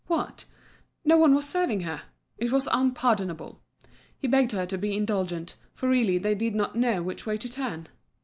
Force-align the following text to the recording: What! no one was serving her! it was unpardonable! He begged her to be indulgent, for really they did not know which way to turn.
What! 0.07 0.45
no 1.05 1.15
one 1.15 1.35
was 1.35 1.47
serving 1.47 1.81
her! 1.81 2.01
it 2.39 2.51
was 2.51 2.67
unpardonable! 2.71 3.61
He 4.17 4.27
begged 4.27 4.51
her 4.53 4.65
to 4.65 4.75
be 4.79 4.95
indulgent, 4.97 5.57
for 5.75 5.87
really 5.89 6.17
they 6.17 6.33
did 6.33 6.55
not 6.55 6.75
know 6.75 7.03
which 7.03 7.27
way 7.27 7.37
to 7.37 7.47
turn. 7.47 7.87